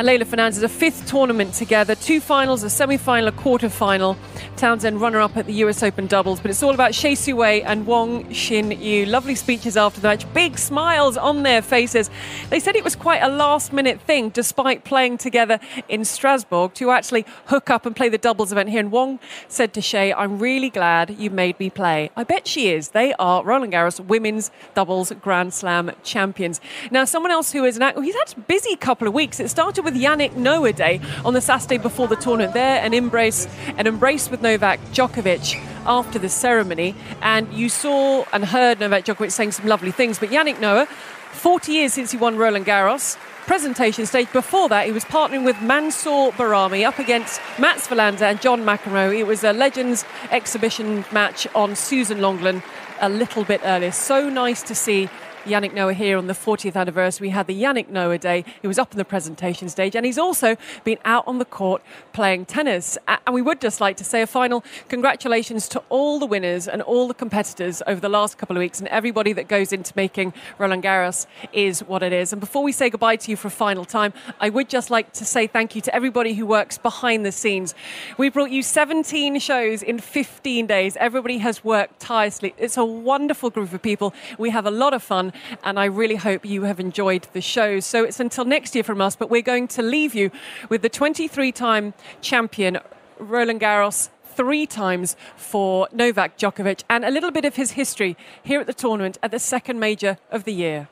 and 0.00 0.08
Leylah 0.08 0.26
Fernandez, 0.26 0.62
a 0.62 0.68
fifth 0.68 1.06
tournament 1.06 1.52
together, 1.52 1.94
two 1.94 2.20
finals, 2.20 2.62
a 2.62 2.70
semi-final, 2.70 3.28
a 3.28 3.32
quarter-final. 3.32 4.16
Townsend 4.56 4.98
runner-up 4.98 5.36
at 5.36 5.46
the 5.46 5.52
US 5.64 5.82
Open 5.82 6.06
doubles, 6.06 6.40
but 6.40 6.50
it's 6.50 6.62
all 6.62 6.72
about 6.72 6.92
Hsieh 6.92 7.16
Su-wei 7.16 7.60
and 7.62 7.86
Wang 7.86 8.24
Xinyu. 8.26 9.06
Lovely 9.06 9.34
speeches 9.34 9.76
after 9.76 10.00
the 10.00 10.08
match, 10.08 10.32
big 10.32 10.56
smiles 10.56 11.18
on 11.18 11.42
their 11.42 11.60
faces. 11.60 12.08
They 12.48 12.60
said 12.60 12.76
it 12.76 12.84
was 12.84 12.96
quite 12.96 13.22
a 13.22 13.28
last-minute 13.28 14.00
thing, 14.00 14.30
despite 14.30 14.84
playing 14.84 15.18
together 15.18 15.60
in 15.86 16.06
Strasbourg, 16.06 16.72
to 16.74 16.90
actually 16.90 17.26
hook 17.46 17.68
up 17.68 17.84
and 17.84 17.94
play 17.94 18.08
the 18.08 18.16
doubles 18.16 18.52
event 18.52 18.70
here. 18.70 18.80
And 18.80 18.90
Wang 18.90 19.18
said 19.48 19.74
to 19.74 19.80
Hsieh, 19.80 20.14
"I'm 20.16 20.38
really 20.38 20.70
glad 20.70 21.16
you 21.18 21.28
made 21.28 21.60
me 21.60 21.68
play." 21.68 22.10
I 22.16 22.24
bet 22.24 22.46
she 22.46 22.70
is. 22.70 22.90
They 22.90 23.12
are 23.18 23.44
Roland 23.44 23.74
Garros 23.74 24.00
women's 24.00 24.50
doubles 24.74 25.12
Grand 25.20 25.52
Slam 25.52 25.90
champions. 26.02 26.58
Now, 26.90 27.04
someone 27.04 27.32
else 27.32 27.52
who 27.52 27.64
is 27.64 27.76
an 27.78 28.02
he's 28.02 28.14
had 28.14 28.32
a 28.34 28.40
busy 28.40 28.76
couple 28.76 29.06
of 29.06 29.12
weeks. 29.12 29.40
It 29.40 29.48
started 29.48 29.84
with 29.84 29.89
Yannick 29.94 30.36
Noah 30.36 30.72
Day 30.72 31.00
on 31.24 31.34
the 31.34 31.40
Saturday 31.40 31.78
before 31.78 32.08
the 32.08 32.16
tournament. 32.16 32.54
There, 32.54 32.82
an 32.84 32.94
embrace, 32.94 33.46
an 33.76 33.86
embrace 33.86 34.30
with 34.30 34.42
Novak 34.42 34.80
Djokovic 34.92 35.60
after 35.86 36.18
the 36.18 36.28
ceremony, 36.28 36.94
and 37.22 37.52
you 37.52 37.68
saw 37.68 38.24
and 38.32 38.44
heard 38.44 38.80
Novak 38.80 39.04
Djokovic 39.04 39.32
saying 39.32 39.52
some 39.52 39.66
lovely 39.66 39.90
things. 39.90 40.18
But 40.18 40.30
Yannick 40.30 40.60
Noah, 40.60 40.86
40 40.86 41.72
years 41.72 41.92
since 41.92 42.10
he 42.10 42.16
won 42.16 42.36
Roland 42.36 42.66
Garros, 42.66 43.16
presentation 43.46 44.06
stage. 44.06 44.30
Before 44.32 44.68
that, 44.68 44.86
he 44.86 44.92
was 44.92 45.04
partnering 45.04 45.44
with 45.44 45.60
Mansour 45.60 46.30
Bahrami 46.32 46.86
up 46.86 46.98
against 46.98 47.40
Mats 47.58 47.88
Wilander 47.88 48.22
and 48.22 48.40
John 48.40 48.62
McEnroe. 48.62 49.16
It 49.18 49.26
was 49.26 49.42
a 49.42 49.52
Legends 49.52 50.04
exhibition 50.30 51.04
match 51.12 51.46
on 51.54 51.74
Suzanne 51.74 52.18
Lenglen 52.18 52.62
a 53.00 53.08
little 53.08 53.44
bit 53.44 53.60
earlier. 53.64 53.92
So 53.92 54.28
nice 54.28 54.62
to 54.62 54.74
see 54.74 55.08
Yannick 55.44 55.72
Noah 55.72 55.94
here 55.94 56.18
on 56.18 56.26
the 56.26 56.34
40th 56.34 56.76
anniversary. 56.76 57.28
We 57.28 57.30
had 57.30 57.46
the 57.46 57.60
Yannick 57.60 57.88
Noah 57.88 58.18
Day. 58.18 58.44
He 58.60 58.68
was 58.68 58.78
up 58.78 58.92
on 58.92 58.98
the 58.98 59.04
presentation 59.04 59.68
stage 59.70 59.96
and 59.96 60.04
he's 60.04 60.18
also 60.18 60.56
been 60.84 60.98
out 61.04 61.26
on 61.26 61.38
the 61.38 61.44
court 61.46 61.82
playing 62.12 62.44
tennis. 62.44 62.98
And 63.08 63.34
we 63.34 63.40
would 63.40 63.60
just 63.60 63.80
like 63.80 63.96
to 63.96 64.04
say 64.04 64.20
a 64.20 64.26
final 64.26 64.62
congratulations 64.88 65.66
to 65.68 65.82
all 65.88 66.18
the 66.18 66.26
winners 66.26 66.68
and 66.68 66.82
all 66.82 67.08
the 67.08 67.14
competitors 67.14 67.82
over 67.86 68.00
the 68.00 68.08
last 68.08 68.36
couple 68.36 68.54
of 68.56 68.60
weeks 68.60 68.80
and 68.80 68.88
everybody 68.88 69.32
that 69.32 69.48
goes 69.48 69.72
into 69.72 69.94
making 69.96 70.34
Roland 70.58 70.82
Garros 70.82 71.26
is 71.52 71.80
what 71.80 72.02
it 72.02 72.12
is. 72.12 72.32
And 72.32 72.40
before 72.40 72.62
we 72.62 72.72
say 72.72 72.90
goodbye 72.90 73.16
to 73.16 73.30
you 73.30 73.36
for 73.36 73.48
a 73.48 73.50
final 73.50 73.86
time, 73.86 74.12
I 74.40 74.50
would 74.50 74.68
just 74.68 74.90
like 74.90 75.12
to 75.14 75.24
say 75.24 75.46
thank 75.46 75.74
you 75.74 75.80
to 75.82 75.94
everybody 75.94 76.34
who 76.34 76.44
works 76.44 76.76
behind 76.76 77.24
the 77.24 77.32
scenes. 77.32 77.74
We 78.18 78.28
brought 78.28 78.50
you 78.50 78.62
17 78.62 79.38
shows 79.38 79.82
in 79.82 80.00
15 80.00 80.66
days. 80.66 80.96
Everybody 80.98 81.38
has 81.38 81.64
worked 81.64 81.98
tirelessly. 82.00 82.54
It's 82.58 82.76
a 82.76 82.84
wonderful 82.84 83.48
group 83.48 83.72
of 83.72 83.80
people. 83.80 84.12
We 84.36 84.50
have 84.50 84.66
a 84.66 84.70
lot 84.70 84.92
of 84.92 85.02
fun 85.02 85.29
and 85.64 85.78
I 85.78 85.86
really 85.86 86.16
hope 86.16 86.44
you 86.44 86.62
have 86.62 86.80
enjoyed 86.80 87.26
the 87.32 87.40
show. 87.40 87.80
So 87.80 88.04
it's 88.04 88.20
until 88.20 88.44
next 88.44 88.74
year 88.74 88.84
from 88.84 89.00
us, 89.00 89.16
but 89.16 89.30
we're 89.30 89.42
going 89.42 89.68
to 89.68 89.82
leave 89.82 90.14
you 90.14 90.30
with 90.68 90.82
the 90.82 90.88
23 90.88 91.52
time 91.52 91.94
champion, 92.20 92.78
Roland 93.18 93.60
Garros 93.60 94.10
three 94.24 94.66
times 94.66 95.16
for 95.36 95.88
Novak 95.92 96.38
Djokovic 96.38 96.84
and 96.88 97.04
a 97.04 97.10
little 97.10 97.30
bit 97.30 97.44
of 97.44 97.56
his 97.56 97.72
history 97.72 98.16
here 98.42 98.60
at 98.60 98.66
the 98.66 98.72
tournament 98.72 99.18
at 99.22 99.30
the 99.30 99.38
second 99.38 99.78
major 99.80 100.16
of 100.30 100.44
the 100.44 100.52
year. 100.52 100.88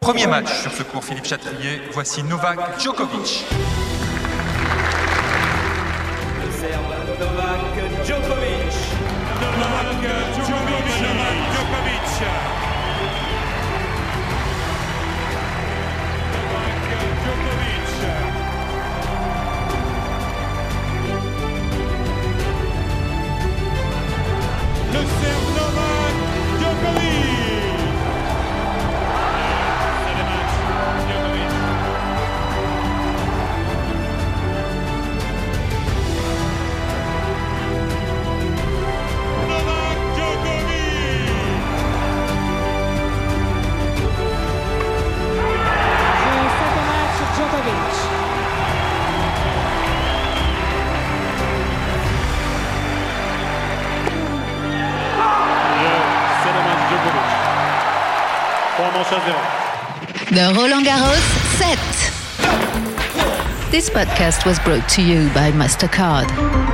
Premier 0.00 0.28
match 0.28 0.48
sur 0.48 0.70
ce 0.70 0.82
cours 0.84 1.04
Philippe 1.04 1.26
Chatrier, 1.26 1.80
voici 1.92 2.22
Novak 2.22 2.78
Djokovic. 2.78 3.79
The 60.30 60.52
Roland 60.56 60.86
Garros 60.86 61.26
set. 61.58 61.76
This 63.72 63.90
podcast 63.90 64.46
was 64.46 64.60
brought 64.60 64.88
to 64.90 65.02
you 65.02 65.28
by 65.34 65.50
MasterCard. 65.50 66.69